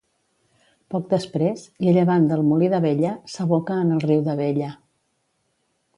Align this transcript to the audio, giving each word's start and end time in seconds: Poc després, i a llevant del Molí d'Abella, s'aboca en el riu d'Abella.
Poc 0.93 1.05
després, 1.11 1.65
i 1.85 1.91
a 1.91 1.93
llevant 1.97 2.25
del 2.31 2.43
Molí 2.49 2.71
d'Abella, 2.75 3.11
s'aboca 3.35 3.79
en 3.85 3.95
el 3.99 4.03
riu 4.09 4.25
d'Abella. 4.29 4.75